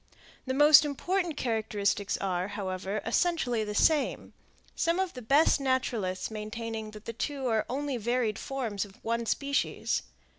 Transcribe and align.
The 0.47 0.55
more 0.55 0.73
important 0.83 1.37
characteristics 1.37 2.17
are, 2.17 2.47
however, 2.47 3.01
essentially 3.05 3.63
the 3.63 3.75
same, 3.75 4.33
some 4.75 4.99
of 4.99 5.13
the 5.13 5.21
best 5.21 5.59
naturalists 5.61 6.31
maintaining 6.31 6.89
that 6.89 7.05
the 7.05 7.13
two 7.13 7.45
are 7.45 7.67
only 7.69 7.97
varied 7.97 8.39
forms 8.39 8.83
of 8.83 8.95
one 9.03 9.27
species. 9.27 10.01